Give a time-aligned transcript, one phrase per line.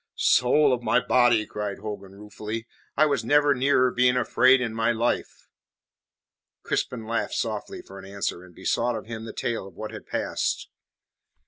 [0.15, 2.65] "Soul of my body!" cried Hogan ruefully,
[2.97, 5.47] "I was never nearer being afraid in my life."
[6.63, 10.69] Crispin laughed softly for answer, and besought of him the tale of what had passed.